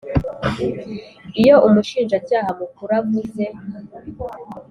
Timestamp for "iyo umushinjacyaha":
1.41-2.49